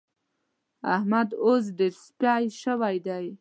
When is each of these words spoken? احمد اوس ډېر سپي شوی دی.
احمد 0.95 1.29
اوس 1.43 1.63
ډېر 1.77 1.93
سپي 2.05 2.43
شوی 2.63 2.97
دی. 3.05 3.25